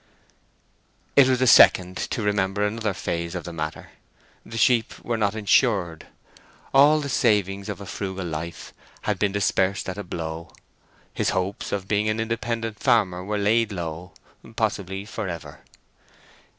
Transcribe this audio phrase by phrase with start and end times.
[1.15, 3.91] It was a second to remember another phase of the matter.
[4.43, 6.07] The sheep were not insured.
[6.73, 10.49] All the savings of a frugal life had been dispersed at a blow;
[11.13, 15.59] his hopes of being an independent farmer were laid low—possibly for ever.